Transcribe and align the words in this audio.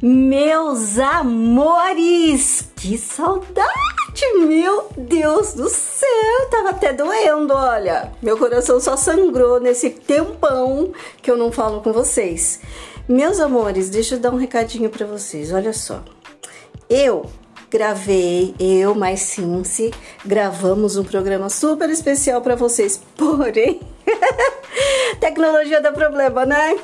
Meus 0.00 0.96
amores, 0.96 2.70
que 2.76 2.96
saudade, 2.96 3.68
meu 4.46 4.88
Deus 4.96 5.54
do 5.54 5.68
céu, 5.68 6.48
tava 6.50 6.70
até 6.70 6.92
doendo, 6.92 7.52
olha. 7.52 8.12
Meu 8.22 8.38
coração 8.38 8.78
só 8.78 8.96
sangrou 8.96 9.58
nesse 9.58 9.90
tempão 9.90 10.92
que 11.20 11.28
eu 11.28 11.36
não 11.36 11.50
falo 11.50 11.80
com 11.80 11.92
vocês. 11.92 12.60
Meus 13.08 13.40
amores, 13.40 13.90
deixa 13.90 14.14
eu 14.14 14.20
dar 14.20 14.32
um 14.32 14.36
recadinho 14.36 14.88
para 14.88 15.04
vocês. 15.04 15.52
Olha 15.52 15.72
só. 15.72 16.04
Eu 16.88 17.26
gravei, 17.68 18.54
eu 18.60 18.94
mais 18.94 19.20
Cincy, 19.20 19.92
gravamos 20.24 20.96
um 20.96 21.02
programa 21.02 21.48
super 21.48 21.90
especial 21.90 22.40
para 22.40 22.54
vocês. 22.54 23.00
Porém, 23.16 23.80
tecnologia 25.18 25.80
dá 25.80 25.90
problema, 25.90 26.46
né? 26.46 26.78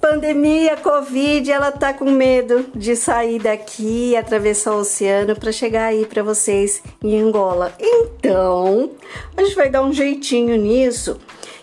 Pandemia, 0.00 0.76
Covid, 0.76 1.50
ela 1.50 1.72
tá 1.72 1.92
com 1.92 2.10
medo 2.10 2.66
de 2.74 2.94
sair 2.96 3.38
daqui 3.38 4.16
atravessar 4.16 4.72
o 4.74 4.80
oceano 4.80 5.34
para 5.34 5.52
chegar 5.52 5.86
aí 5.86 6.06
para 6.06 6.22
vocês 6.22 6.82
em 7.02 7.20
Angola. 7.20 7.72
Então, 7.78 8.90
a 9.36 9.42
gente 9.42 9.56
vai 9.56 9.68
dar 9.68 9.82
um 9.82 9.92
jeitinho 9.92 10.56
nisso 10.56 11.18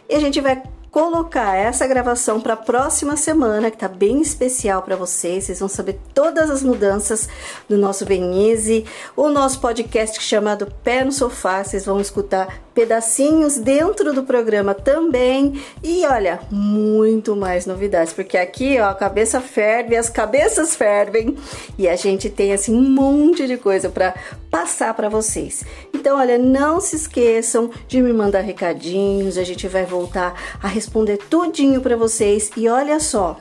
e 0.10 0.16
a 0.16 0.20
gente 0.20 0.42
vai 0.42 0.62
colocar 0.94 1.58
essa 1.58 1.88
gravação 1.88 2.40
para 2.40 2.54
a 2.54 2.58
próxima 2.58 3.18
semana, 3.18 3.72
que 3.72 3.78
tá 3.78 3.88
bem 3.88 4.22
especial 4.22 4.84
para 4.84 4.96
vocês. 4.96 5.46
Vocês 5.46 5.60
vão 5.60 5.68
saber 5.68 6.00
todas 6.14 6.52
as 6.52 6.62
mudanças 6.62 7.28
do 7.68 7.80
nosso 7.80 8.06
Benize, 8.06 8.86
o 9.16 9.28
nosso 9.28 9.60
podcast 9.60 10.22
chamado 10.22 10.72
Pé 10.84 11.04
no 11.04 11.12
Sofá. 11.12 11.64
Vocês 11.64 11.84
vão 11.84 12.00
escutar 12.00 12.62
pedacinhos 12.76 13.58
dentro 13.58 14.14
do 14.14 14.22
programa 14.22 14.76
também. 14.76 15.60
E 15.84 16.06
olha, 16.06 16.40
muito 16.52 17.36
mais 17.36 17.66
novidades, 17.66 18.14
porque 18.14 18.38
aqui, 18.38 18.80
ó, 18.80 18.90
a 18.90 18.96
cabeça 18.96 19.42
ferve, 19.42 19.96
as 19.96 20.10
cabeças 20.10 20.76
fervem 20.76 21.36
e 21.76 21.88
a 21.88 21.96
gente 21.96 22.30
tem 22.30 22.54
assim 22.54 22.76
um 22.76 22.88
monte 22.88 23.48
de 23.48 23.58
coisa 23.58 23.90
para 23.90 24.14
passar 24.52 24.94
para 24.94 25.10
vocês. 25.10 25.64
Então, 25.92 26.20
olha, 26.20 26.38
não 26.38 26.80
se 26.80 26.96
esqueçam 26.96 27.72
de 27.88 28.00
me 28.00 28.14
mandar 28.14 28.42
recadinhos, 28.42 29.40
a 29.40 29.44
gente 29.44 29.68
vai 29.68 29.86
voltar 29.86 30.36
a 30.62 30.68
responder 30.68 30.83
tudinho 31.30 31.82
para 31.82 31.96
vocês. 31.96 32.52
E 32.56 32.70
olha 32.70 33.00
só, 33.00 33.38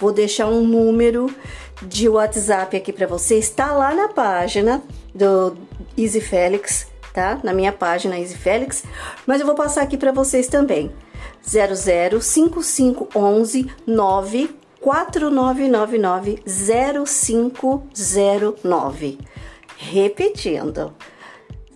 vou 0.00 0.12
deixar 0.12 0.48
um 0.48 0.66
número 0.66 1.32
de 1.82 2.08
WhatsApp 2.08 2.76
aqui 2.76 2.92
para 2.92 3.06
vocês, 3.06 3.50
tá 3.50 3.72
lá 3.72 3.94
na 3.94 4.08
página 4.08 4.82
do 5.14 5.56
Easy 5.96 6.20
Félix 6.20 6.86
tá? 7.16 7.40
Na 7.42 7.52
minha 7.54 7.72
página 7.72 8.18
Easy 8.18 8.36
Félix, 8.36 8.84
mas 9.26 9.40
eu 9.40 9.46
vou 9.46 9.54
passar 9.54 9.80
aqui 9.80 9.96
para 9.96 10.12
vocês 10.12 10.48
também. 10.48 10.92
005511 11.42 13.70
94999 13.86 16.42
0509. 16.44 19.18
Repetindo. 19.78 20.92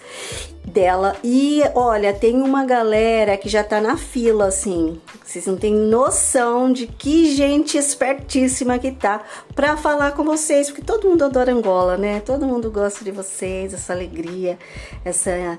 dela. 0.65 1.17
E 1.23 1.63
olha, 1.75 2.13
tem 2.13 2.41
uma 2.43 2.65
galera 2.65 3.37
que 3.37 3.49
já 3.49 3.63
tá 3.63 3.81
na 3.81 3.97
fila, 3.97 4.47
assim. 4.47 5.01
Vocês 5.25 5.47
não 5.47 5.57
têm 5.57 5.75
noção 5.75 6.73
de 6.73 6.87
que 6.87 7.35
gente 7.37 7.79
espertíssima 7.79 8.79
que 8.79 8.91
tá 8.91 9.23
para 9.55 9.77
falar 9.77 10.13
com 10.13 10.25
vocês, 10.25 10.69
porque 10.69 10.83
todo 10.83 11.09
mundo 11.09 11.25
adora 11.25 11.53
Angola, 11.53 11.97
né? 11.97 12.21
Todo 12.21 12.47
mundo 12.47 12.71
gosta 12.71 13.05
de 13.05 13.11
vocês, 13.11 13.73
essa 13.75 13.93
alegria, 13.93 14.59
essa 15.05 15.57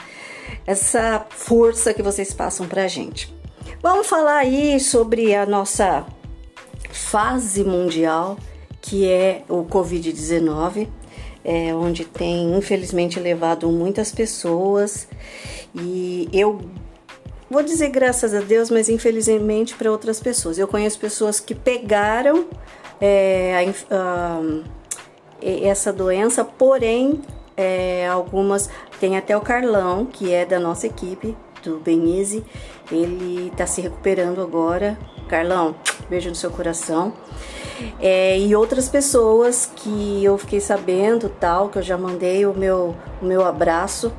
essa 0.65 1.25
força 1.29 1.94
que 1.94 2.01
vocês 2.01 2.33
passam 2.33 2.67
pra 2.67 2.88
gente. 2.88 3.38
Vamos 3.81 4.07
falar 4.07 4.40
aí 4.40 4.78
sobre 4.78 5.34
a 5.34 5.45
nossa 5.45 6.06
fase 6.91 7.63
mundial, 7.63 8.38
que 8.81 9.07
é 9.07 9.44
o 9.47 9.63
Covid-19, 9.63 10.90
é, 11.45 11.73
onde 11.73 12.03
tem 12.03 12.57
infelizmente 12.57 13.22
levado 13.22 13.69
muitas 13.69 14.12
pessoas 14.12 15.07
e 15.73 16.28
eu 16.34 16.59
vou 17.50 17.63
dizer 17.63 17.88
graças 17.88 18.34
a 18.34 18.41
Deus, 18.41 18.69
mas 18.69 18.89
infelizmente 18.89 19.73
para 19.75 19.89
outras 19.89 20.19
pessoas. 20.19 20.57
Eu 20.57 20.68
conheço 20.68 21.00
pessoas 21.00 21.39
que 21.39 21.56
pegaram 21.56 22.47
é, 23.00 23.73
a, 23.89 23.95
a, 23.95 24.41
essa 25.41 25.94
doença, 25.94 26.44
porém 26.44 27.22
é, 27.56 28.06
algumas 28.09 28.69
tem 29.00 29.16
até 29.16 29.38
o 29.38 29.41
Carlão, 29.41 30.06
que 30.06 30.34
é 30.34 30.45
da 30.45 30.59
nossa 30.59 30.85
equipe 30.85 31.34
do 31.63 31.77
Benize, 31.79 32.43
ele 32.91 33.51
tá 33.55 33.65
se 33.65 33.81
recuperando 33.81 34.41
agora. 34.41 34.97
Carlão, 35.27 35.75
beijo 36.09 36.29
no 36.29 36.35
seu 36.35 36.49
coração. 36.49 37.13
É, 37.99 38.37
e 38.37 38.55
outras 38.55 38.89
pessoas 38.89 39.71
que 39.75 40.23
eu 40.23 40.37
fiquei 40.37 40.59
sabendo, 40.59 41.29
tal, 41.29 41.69
que 41.69 41.77
eu 41.77 41.83
já 41.83 41.97
mandei 41.97 42.45
o 42.45 42.53
meu, 42.53 42.95
o 43.21 43.25
meu 43.25 43.45
abraço. 43.45 44.11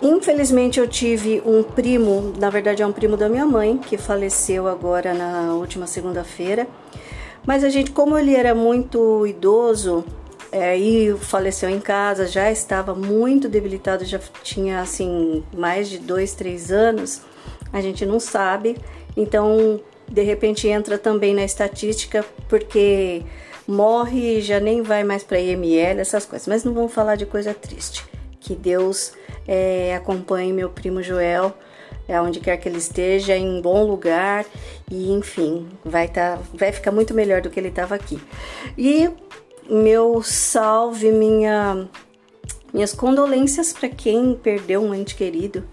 Infelizmente 0.00 0.78
eu 0.78 0.86
tive 0.86 1.42
um 1.44 1.62
primo, 1.62 2.32
na 2.38 2.50
verdade 2.50 2.82
é 2.82 2.86
um 2.86 2.92
primo 2.92 3.16
da 3.16 3.28
minha 3.28 3.46
mãe, 3.46 3.78
que 3.78 3.96
faleceu 3.96 4.68
agora 4.68 5.14
na 5.14 5.54
última 5.54 5.86
segunda-feira. 5.86 6.66
Mas 7.46 7.64
a 7.64 7.68
gente, 7.68 7.92
como 7.92 8.18
ele 8.18 8.34
era 8.34 8.54
muito 8.54 9.26
idoso, 9.26 10.04
é, 10.56 10.74
e 10.74 11.14
faleceu 11.18 11.68
em 11.68 11.78
casa, 11.78 12.26
já 12.26 12.50
estava 12.50 12.94
muito 12.94 13.46
debilitado, 13.46 14.06
já 14.06 14.18
tinha 14.42 14.80
assim 14.80 15.44
mais 15.54 15.86
de 15.86 15.98
dois, 15.98 16.32
três 16.32 16.72
anos 16.72 17.20
a 17.70 17.82
gente 17.82 18.06
não 18.06 18.18
sabe. 18.18 18.78
Então, 19.14 19.78
de 20.08 20.22
repente 20.22 20.66
entra 20.66 20.96
também 20.96 21.34
na 21.34 21.44
estatística 21.44 22.24
porque 22.48 23.22
morre 23.68 24.38
e 24.38 24.40
já 24.40 24.58
nem 24.58 24.80
vai 24.80 25.04
mais 25.04 25.22
para 25.22 25.38
IML, 25.38 26.00
essas 26.00 26.24
coisas. 26.24 26.48
Mas 26.48 26.64
não 26.64 26.72
vamos 26.72 26.94
falar 26.94 27.16
de 27.16 27.26
coisa 27.26 27.52
triste. 27.52 28.06
Que 28.40 28.54
Deus 28.54 29.12
é, 29.46 29.94
acompanhe 29.94 30.54
meu 30.54 30.70
primo 30.70 31.02
Joel, 31.02 31.52
é, 32.08 32.18
onde 32.18 32.40
quer 32.40 32.56
que 32.56 32.66
ele 32.66 32.78
esteja, 32.78 33.36
em 33.36 33.60
bom 33.60 33.84
lugar 33.84 34.46
e 34.90 35.12
enfim, 35.12 35.68
vai, 35.84 36.08
tá, 36.08 36.38
vai 36.54 36.72
ficar 36.72 36.92
muito 36.92 37.12
melhor 37.12 37.42
do 37.42 37.50
que 37.50 37.60
ele 37.60 37.68
estava 37.68 37.94
aqui. 37.94 38.18
E 38.78 39.10
meu 39.68 40.22
salve, 40.22 41.10
minha, 41.10 41.88
minhas 42.72 42.92
condolências 42.92 43.72
para 43.72 43.88
quem 43.88 44.34
perdeu 44.34 44.82
um 44.82 44.94
ente 44.94 45.14
querido 45.14 45.64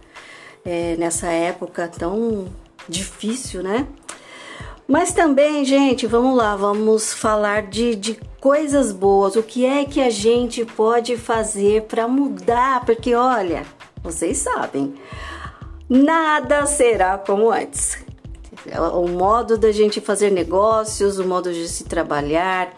é, 0.65 0.95
nessa 0.97 1.27
época 1.27 1.87
tão 1.87 2.47
difícil, 2.87 3.63
né? 3.63 3.87
Mas 4.87 5.13
também, 5.13 5.63
gente, 5.63 6.05
vamos 6.05 6.35
lá, 6.35 6.55
vamos 6.55 7.13
falar 7.13 7.63
de, 7.63 7.95
de 7.95 8.19
coisas 8.39 8.91
boas. 8.91 9.35
O 9.35 9.43
que 9.43 9.65
é 9.65 9.85
que 9.85 10.01
a 10.01 10.09
gente 10.09 10.65
pode 10.65 11.15
fazer 11.15 11.83
para 11.83 12.07
mudar? 12.07 12.85
Porque 12.85 13.15
olha, 13.15 13.65
vocês 14.03 14.37
sabem, 14.39 14.93
nada 15.87 16.65
será 16.65 17.17
como 17.17 17.49
antes. 17.49 17.97
O 18.93 19.07
modo 19.07 19.57
da 19.57 19.71
gente 19.71 20.01
fazer 20.01 20.29
negócios, 20.29 21.17
o 21.17 21.25
modo 21.25 21.51
de 21.51 21.67
se 21.67 21.85
trabalhar, 21.85 22.73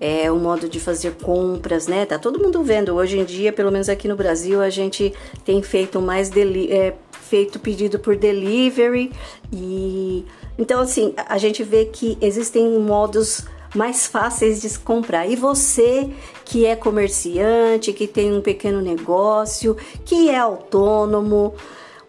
é, 0.00 0.30
o 0.30 0.36
modo 0.36 0.68
de 0.68 0.78
fazer 0.78 1.14
compras, 1.22 1.86
né? 1.86 2.06
Tá 2.06 2.18
todo 2.18 2.38
mundo 2.38 2.62
vendo. 2.62 2.94
Hoje 2.94 3.18
em 3.18 3.24
dia, 3.24 3.52
pelo 3.52 3.70
menos 3.70 3.88
aqui 3.88 4.08
no 4.08 4.16
Brasil, 4.16 4.60
a 4.60 4.70
gente 4.70 5.12
tem 5.44 5.62
feito 5.62 6.00
mais 6.00 6.30
é, 6.70 6.94
feito 7.10 7.58
pedido 7.58 7.98
por 7.98 8.16
delivery 8.16 9.10
e 9.52 10.24
então 10.56 10.80
assim 10.80 11.12
a 11.16 11.38
gente 11.38 11.64
vê 11.64 11.84
que 11.84 12.16
existem 12.20 12.78
modos 12.78 13.44
mais 13.74 14.06
fáceis 14.06 14.62
de 14.62 14.78
comprar. 14.78 15.26
E 15.26 15.36
você 15.36 16.10
que 16.44 16.64
é 16.64 16.74
comerciante, 16.74 17.92
que 17.92 18.06
tem 18.06 18.32
um 18.32 18.40
pequeno 18.40 18.80
negócio, 18.80 19.76
que 20.04 20.30
é 20.30 20.38
autônomo, 20.38 21.54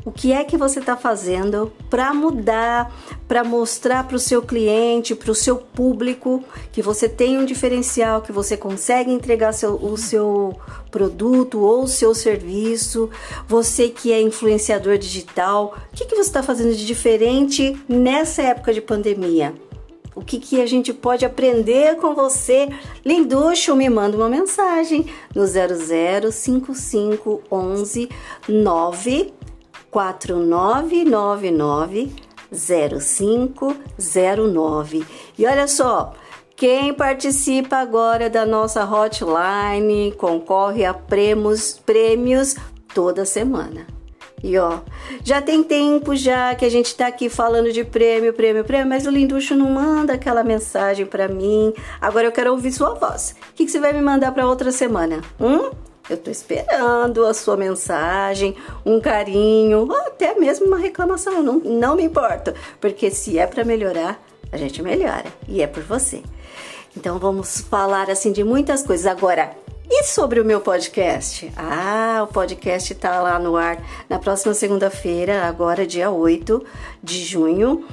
o 0.08 0.12
que 0.12 0.32
é 0.32 0.46
que 0.46 0.56
você 0.56 0.80
está 0.80 0.96
fazendo 0.96 1.70
para 1.90 2.14
mudar, 2.14 2.96
para 3.28 3.44
mostrar 3.44 4.08
para 4.08 4.16
o 4.16 4.20
seu 4.20 4.42
cliente, 4.42 5.14
para 5.14 5.30
o 5.30 5.36
seu 5.36 5.58
público 5.58 6.42
que 6.72 6.82
você 6.82 7.10
tem 7.10 7.38
um 7.38 7.44
diferencial, 7.44 8.22
que 8.22 8.32
você 8.32 8.56
consegue 8.56 9.12
entregar 9.12 9.52
seu, 9.52 9.76
o 9.76 9.98
seu 9.98 10.58
produto 10.90 11.60
ou 11.60 11.84
o 11.84 11.90
seu 11.90 12.16
serviço, 12.16 13.10
você 13.50 13.90
que 13.90 14.14
é 14.14 14.22
influenciador 14.22 14.98
digital, 14.98 15.78
o 15.92 15.96
que, 15.98 16.06
que 16.06 16.16
você 16.16 16.22
está 16.22 16.42
fazendo 16.42 16.74
de 16.74 16.86
diferente 16.86 17.78
nessa 17.90 18.44
época 18.44 18.74
de 18.74 18.80
pandemia? 18.80 19.54
o 20.16 20.22
que, 20.22 20.40
que 20.40 20.60
a 20.60 20.66
gente 20.66 20.92
pode 20.92 21.24
aprender 21.26 21.96
com 21.98 22.16
você. 22.16 22.70
Linducho, 23.06 23.76
me 23.76 23.88
manda 23.88 24.18
uma 24.18 24.28
mensagem 24.28 25.06
no 25.36 25.46
005511 25.46 28.10
94999 29.92 32.28
0509. 32.52 35.06
E 35.38 35.46
olha 35.46 35.68
só, 35.68 36.14
quem 36.56 36.94
participa 36.94 37.76
agora 37.78 38.30
da 38.30 38.46
nossa 38.46 38.84
hotline 38.84 40.12
concorre 40.14 40.86
a 40.86 40.94
prêmios, 40.94 41.80
prêmios 41.86 42.56
toda 42.94 43.26
semana. 43.26 43.86
E 44.44 44.56
ó, 44.58 44.80
já 45.24 45.42
tem 45.42 45.64
tempo 45.64 46.16
já 46.16 46.54
que 46.54 46.64
a 46.64 46.70
gente 46.70 46.96
tá 46.96 47.08
aqui 47.08 47.28
falando 47.28 47.72
de 47.72 47.84
prêmio, 47.84 48.32
prêmio, 48.34 48.64
prêmio, 48.64 48.88
mas 48.88 49.08
o 49.08 49.10
Linducho 49.10 49.56
não 49.56 49.72
manda 49.72 50.14
aquela 50.14 50.44
mensagem 50.44 51.08
para 51.08 51.28
mim. 51.28 51.74
Agora 52.00 52.28
eu 52.28 52.32
quero 52.32 52.52
ouvir 52.52 52.72
sua 52.72 52.94
voz. 52.94 53.36
O 53.52 53.56
que, 53.56 53.66
que 53.66 53.72
você 53.72 53.80
vai 53.80 53.94
me 53.94 54.02
mandar 54.02 54.32
para 54.32 54.48
outra 54.48 54.72
semana? 54.72 55.22
Hum? 55.40 55.72
Eu 56.10 56.18
tô 56.18 56.32
esperando 56.32 57.26
a 57.26 57.34
sua 57.34 57.58
mensagem, 57.58 58.56
um 58.86 59.00
carinho, 59.00 59.92
até 60.08 60.36
mesmo 60.36 60.68
uma 60.68 60.78
reclamação. 60.78 61.44
Não, 61.44 61.60
não 61.60 61.96
me 61.96 62.04
importa, 62.04 62.56
porque 62.80 63.12
se 63.12 63.38
é 63.38 63.46
para 63.46 63.66
melhorar, 63.66 64.22
a 64.52 64.58
gente 64.58 64.82
melhora 64.82 65.26
e 65.48 65.62
é 65.62 65.68
por 65.68 65.84
você. 65.84 66.24
Então 66.96 67.20
vamos 67.20 67.62
falar 67.62 68.10
assim 68.10 68.32
de 68.32 68.44
muitas 68.44 68.84
coisas. 68.84 69.06
Agora, 69.06 69.52
e 69.90 70.04
sobre 70.04 70.40
o 70.40 70.46
meu 70.46 70.60
podcast? 70.62 71.52
Ah, 71.56 72.26
o 72.28 72.34
podcast 72.34 72.94
tá 72.96 73.22
lá 73.22 73.38
no 73.40 73.56
ar 73.56 73.78
na 74.10 74.20
próxima 74.20 74.54
segunda-feira, 74.54 75.44
agora 75.44 75.86
dia 75.88 76.10
8 76.10 76.66
de 77.04 77.24
junho. 77.24 77.86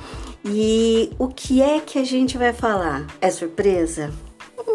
E 0.44 1.10
o 1.18 1.28
que 1.28 1.62
é 1.62 1.80
que 1.80 1.98
a 1.98 2.04
gente 2.04 2.36
vai 2.36 2.52
falar? 2.52 3.06
É 3.20 3.30
surpresa? 3.30 4.12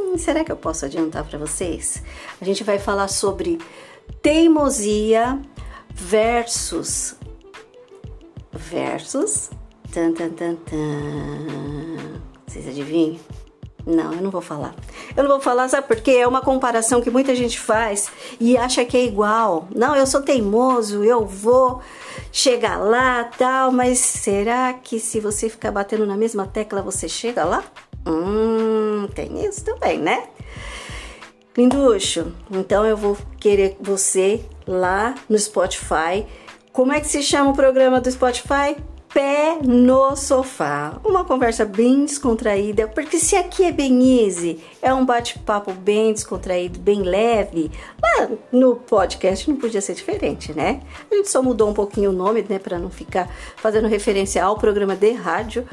Hum, 0.10 0.18
será 0.18 0.44
que 0.44 0.52
eu 0.52 0.56
posso 0.56 0.86
adiantar 0.86 1.24
para 1.24 1.38
vocês? 1.38 2.02
A 2.42 2.46
gente 2.46 2.64
vai 2.64 2.80
falar 2.80 3.08
sobre 3.08 3.60
teimosia 4.24 5.40
versus 5.94 7.16
versus 8.52 9.52
tan 9.92 10.14
tan 10.14 10.32
tan 10.32 10.56
tan. 10.56 12.22
Vocês 12.48 12.68
adivinham? 12.68 13.20
Não, 13.86 14.12
eu 14.14 14.22
não 14.22 14.32
vou 14.32 14.42
falar. 14.42 14.74
Eu 15.16 15.24
não 15.24 15.32
vou 15.32 15.40
falar, 15.40 15.70
sabe 15.70 15.88
por 15.88 15.98
quê? 15.98 16.12
É 16.12 16.28
uma 16.28 16.42
comparação 16.42 17.02
que 17.02 17.12
muita 17.12 17.36
gente 17.36 17.60
faz 17.60 18.12
e 18.40 18.58
acha 18.58 18.84
que 18.84 18.98
é 18.98 19.06
igual. 19.06 19.68
Não, 19.76 19.96
eu 19.96 20.08
sou 20.08 20.24
teimoso, 20.24 21.04
eu 21.04 21.26
vou 21.26 21.82
chegar 22.32 22.78
lá, 22.78 23.26
tal, 23.26 23.72
mas 23.72 24.00
será 24.00 24.74
que 24.74 25.00
se 25.00 25.20
você 25.20 25.50
ficar 25.50 25.72
batendo 25.72 26.06
na 26.06 26.18
mesma 26.18 26.48
tecla 26.48 26.82
você 26.82 27.08
chega 27.08 27.44
lá? 27.44 27.64
Hum, 28.06 29.08
tem 29.14 29.46
isso 29.46 29.64
também, 29.64 30.00
né? 30.00 30.24
Linducho, 31.58 32.32
então 32.52 32.86
eu 32.86 32.96
vou 32.96 33.18
querer 33.40 33.76
você 33.82 34.46
lá 34.68 35.16
no 35.28 35.38
Spotify. 35.38 36.26
Como 36.72 36.94
é 36.94 37.00
que 37.00 37.08
se 37.08 37.22
chama 37.22 37.52
o 37.52 37.56
programa 37.56 38.00
do 38.00 38.10
Spotify? 38.10 38.76
pé 39.14 39.58
no 39.64 40.16
sofá. 40.16 41.00
Uma 41.04 41.26
conversa 41.26 41.66
bem 41.66 42.06
descontraída, 42.06 42.88
porque 42.88 43.18
se 43.18 43.36
aqui 43.36 43.66
é 43.66 43.72
bem 43.72 44.24
easy, 44.24 44.60
é 44.82 44.94
um 44.94 45.06
bate-papo 45.06 45.74
bem 45.74 46.14
descontraído, 46.14 46.80
bem 46.80 47.02
leve, 47.02 47.72
lá 48.02 48.30
no 48.52 48.76
podcast 48.76 49.50
não 49.50 49.58
podia 49.58 49.82
ser 49.82 49.96
diferente, 49.96 50.54
né? 50.54 50.82
A 51.12 51.16
gente 51.16 51.30
só 51.30 51.42
mudou 51.42 51.70
um 51.70 51.74
pouquinho 51.74 52.12
o 52.12 52.14
nome, 52.14 52.46
né, 52.48 52.60
para 52.60 52.78
não 52.78 52.90
ficar 52.90 53.30
fazendo 53.58 53.88
referência 53.88 54.44
ao 54.44 54.58
programa 54.58 54.96
de 54.96 55.12
rádio, 55.12 55.68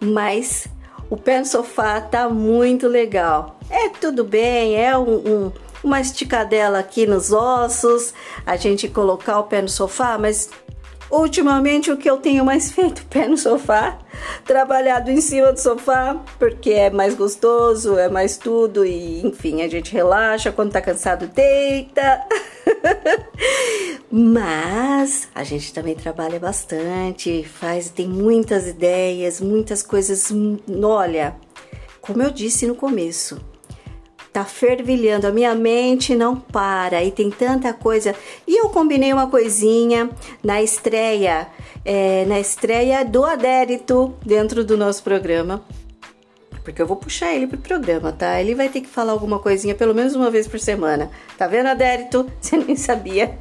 mas 0.00 0.66
o 1.10 1.16
pé 1.16 1.40
no 1.40 1.44
sofá 1.44 2.00
tá 2.00 2.28
muito 2.28 2.88
legal. 2.88 3.58
É 3.68 3.88
tudo 3.90 4.24
bem, 4.24 4.76
é 4.76 4.96
um, 4.96 5.16
um 5.16 5.52
uma 5.82 5.98
esticadela 6.00 6.78
aqui 6.78 7.06
nos 7.06 7.32
ossos, 7.32 8.12
a 8.44 8.54
gente 8.54 8.86
colocar 8.86 9.38
o 9.38 9.44
pé 9.44 9.62
no 9.62 9.68
sofá, 9.68 10.18
mas 10.18 10.50
Ultimamente, 11.10 11.90
o 11.90 11.96
que 11.96 12.08
eu 12.08 12.18
tenho 12.18 12.44
mais 12.44 12.70
feito? 12.72 13.04
Pé 13.06 13.26
no 13.26 13.36
sofá, 13.36 13.98
trabalhado 14.44 15.10
em 15.10 15.20
cima 15.20 15.52
do 15.52 15.58
sofá, 15.58 16.16
porque 16.38 16.70
é 16.70 16.88
mais 16.88 17.14
gostoso, 17.14 17.98
é 17.98 18.08
mais 18.08 18.36
tudo, 18.36 18.86
e 18.86 19.26
enfim, 19.26 19.60
a 19.62 19.68
gente 19.68 19.92
relaxa. 19.92 20.52
Quando 20.52 20.70
tá 20.70 20.80
cansado, 20.80 21.26
deita. 21.26 22.24
Mas 24.10 25.28
a 25.34 25.44
gente 25.44 25.72
também 25.72 25.94
trabalha 25.94 26.38
bastante, 26.38 27.44
faz, 27.44 27.90
tem 27.90 28.08
muitas 28.08 28.66
ideias, 28.66 29.40
muitas 29.40 29.82
coisas. 29.82 30.32
Olha, 30.82 31.36
como 32.00 32.22
eu 32.22 32.30
disse 32.30 32.66
no 32.66 32.74
começo, 32.74 33.40
tá 34.32 34.44
fervilhando, 34.44 35.26
a 35.26 35.32
minha 35.32 35.54
mente 35.54 36.14
não 36.14 36.36
para 36.36 37.02
e 37.04 37.10
tem 37.10 37.30
tanta 37.30 37.72
coisa. 37.72 38.14
E 38.46 38.56
eu 38.60 38.68
combinei 38.70 39.12
uma 39.12 39.28
coisinha 39.28 40.10
na 40.42 40.62
estreia, 40.62 41.48
é, 41.84 42.24
na 42.26 42.38
estreia 42.40 43.04
do 43.04 43.24
Adérito 43.24 44.14
dentro 44.24 44.64
do 44.64 44.76
nosso 44.76 45.02
programa. 45.02 45.64
Porque 46.64 46.80
eu 46.80 46.86
vou 46.86 46.96
puxar 46.96 47.32
ele 47.32 47.46
pro 47.46 47.58
programa, 47.58 48.12
tá? 48.12 48.40
Ele 48.40 48.54
vai 48.54 48.68
ter 48.68 48.80
que 48.80 48.88
falar 48.88 49.12
alguma 49.12 49.38
coisinha 49.38 49.74
pelo 49.74 49.94
menos 49.94 50.14
uma 50.14 50.30
vez 50.30 50.46
por 50.46 50.60
semana. 50.60 51.10
Tá 51.38 51.46
vendo, 51.46 51.66
Adérito? 51.66 52.30
Você 52.40 52.56
nem 52.56 52.76
sabia. 52.76 53.38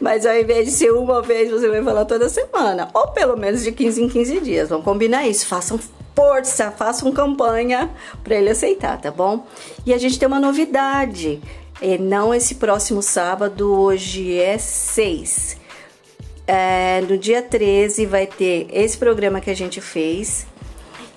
Mas 0.00 0.24
ao 0.24 0.34
invés 0.34 0.66
de 0.66 0.72
ser 0.72 0.90
uma 0.92 1.20
vez, 1.20 1.50
você 1.50 1.68
vai 1.68 1.82
falar 1.82 2.06
toda 2.06 2.28
semana. 2.28 2.88
Ou 2.94 3.08
pelo 3.08 3.36
menos 3.36 3.62
de 3.62 3.72
15 3.72 4.04
em 4.04 4.08
15 4.08 4.40
dias. 4.40 4.68
Vamos 4.70 4.84
combinar 4.84 5.26
isso. 5.26 5.46
Façam 5.46 5.78
força, 6.14 6.70
façam 6.70 7.12
campanha 7.12 7.90
para 8.24 8.36
ele 8.36 8.50
aceitar, 8.50 9.00
tá 9.00 9.10
bom? 9.10 9.46
E 9.86 9.92
a 9.92 9.98
gente 9.98 10.18
tem 10.18 10.26
uma 10.26 10.40
novidade, 10.40 11.40
não 12.00 12.34
esse 12.34 12.56
próximo 12.56 13.02
sábado, 13.02 13.72
hoje 13.72 14.38
é 14.38 14.58
6. 14.58 15.56
É, 16.46 17.00
no 17.08 17.16
dia 17.16 17.40
13 17.40 18.06
vai 18.06 18.26
ter 18.26 18.66
esse 18.72 18.98
programa 18.98 19.40
que 19.40 19.50
a 19.50 19.54
gente 19.54 19.80
fez. 19.80 20.46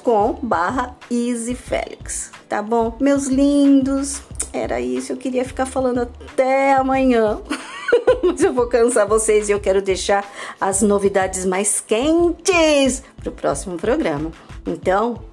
com 0.03 0.37
barra 0.43 0.95
easyfelix, 1.09 2.31
tá 2.47 2.61
bom? 2.61 2.95
Meus 2.99 3.25
lindos, 3.25 4.21
era 4.53 4.79
isso, 4.79 5.11
eu 5.11 5.17
queria 5.17 5.43
ficar 5.43 5.65
falando 5.65 6.01
até 6.01 6.73
amanhã, 6.73 7.41
mas 8.23 8.43
eu 8.43 8.53
vou 8.53 8.67
cansar 8.67 9.07
vocês 9.07 9.49
e 9.49 9.51
eu 9.51 9.59
quero 9.59 9.81
deixar 9.81 10.23
as 10.61 10.83
novidades 10.83 11.43
mais 11.43 11.81
quentes 11.81 13.03
pro 13.17 13.31
próximo 13.31 13.77
programa. 13.77 14.31
Então, 14.65 15.23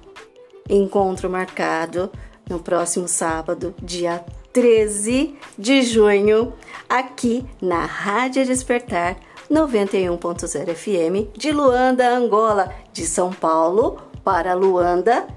encontro 0.67 1.29
marcado 1.29 2.11
no 2.49 2.59
próximo 2.59 3.07
sábado, 3.07 3.75
dia 3.81 4.25
13 4.51 5.35
de 5.57 5.83
junho, 5.83 6.53
aqui 6.89 7.45
na 7.61 7.85
Rádio 7.85 8.43
Despertar 8.43 9.17
91.0 9.49 10.73
FM 10.73 11.37
de 11.37 11.51
Luanda, 11.51 12.09
Angola, 12.09 12.73
de 12.91 13.05
São 13.05 13.31
Paulo 13.31 14.01
para 14.23 14.53
Luanda 14.55 15.27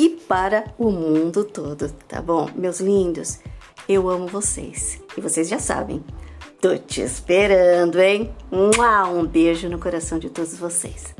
e 0.00 0.08
para 0.08 0.64
o 0.78 0.90
mundo 0.90 1.44
todo, 1.44 1.92
tá 2.08 2.22
bom? 2.22 2.48
Meus 2.54 2.80
lindos, 2.80 3.38
eu 3.86 4.08
amo 4.08 4.26
vocês 4.26 4.98
e 5.14 5.20
vocês 5.20 5.46
já 5.46 5.58
sabem. 5.58 6.02
Tô 6.58 6.74
te 6.78 7.02
esperando, 7.02 8.00
hein? 8.00 8.34
Um 8.50 9.26
beijo 9.26 9.68
no 9.68 9.78
coração 9.78 10.18
de 10.18 10.30
todos 10.30 10.56
vocês. 10.56 11.14